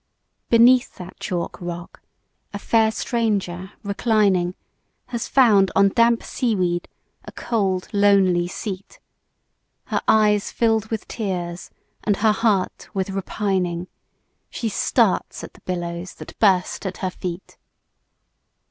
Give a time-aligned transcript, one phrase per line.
[0.49, 2.01] Beneath that chalk rock,
[2.55, 4.55] a fair stranger reclining,
[5.09, 6.87] Has found on damp sea weed
[7.25, 8.97] a cold lonely seat;
[9.85, 11.69] Her eyes fill'd with tears,
[12.03, 13.89] and her heart with repining,
[14.49, 17.59] She starts at the billows that burst at her feet.